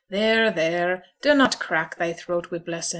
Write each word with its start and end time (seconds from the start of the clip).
'Theere, 0.09 0.51
theere, 0.51 1.03
dunnot 1.21 1.59
crack 1.59 1.95
thy 1.97 2.11
throat 2.11 2.49
wi' 2.49 2.57
blessin'. 2.57 2.89